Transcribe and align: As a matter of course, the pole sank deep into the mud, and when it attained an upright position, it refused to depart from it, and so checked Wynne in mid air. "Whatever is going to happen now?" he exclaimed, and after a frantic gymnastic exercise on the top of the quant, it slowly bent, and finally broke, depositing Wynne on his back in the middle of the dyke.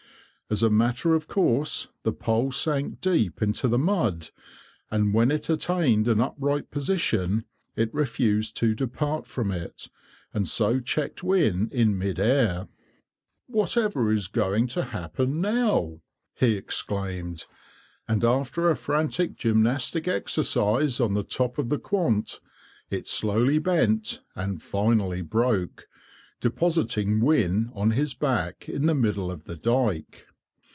As 0.49 0.61
a 0.63 0.69
matter 0.69 1.13
of 1.15 1.29
course, 1.29 1.87
the 2.03 2.11
pole 2.11 2.51
sank 2.51 2.99
deep 2.99 3.41
into 3.41 3.69
the 3.69 3.77
mud, 3.77 4.31
and 4.89 5.13
when 5.13 5.31
it 5.31 5.49
attained 5.49 6.09
an 6.09 6.19
upright 6.19 6.69
position, 6.69 7.45
it 7.77 7.93
refused 7.93 8.57
to 8.57 8.75
depart 8.75 9.25
from 9.25 9.49
it, 9.49 9.87
and 10.33 10.45
so 10.45 10.81
checked 10.81 11.23
Wynne 11.23 11.69
in 11.71 11.97
mid 11.97 12.19
air. 12.19 12.67
"Whatever 13.47 14.11
is 14.11 14.27
going 14.27 14.67
to 14.75 14.83
happen 14.83 15.39
now?" 15.39 16.01
he 16.35 16.55
exclaimed, 16.57 17.45
and 18.05 18.21
after 18.25 18.69
a 18.69 18.75
frantic 18.75 19.37
gymnastic 19.37 20.05
exercise 20.05 20.99
on 20.99 21.13
the 21.13 21.23
top 21.23 21.59
of 21.59 21.69
the 21.69 21.79
quant, 21.79 22.41
it 22.89 23.07
slowly 23.07 23.57
bent, 23.57 24.19
and 24.35 24.61
finally 24.61 25.21
broke, 25.21 25.87
depositing 26.41 27.21
Wynne 27.21 27.69
on 27.73 27.91
his 27.91 28.13
back 28.13 28.67
in 28.67 28.85
the 28.87 28.93
middle 28.95 29.31
of 29.31 29.45
the 29.45 29.55
dyke. 29.55 30.27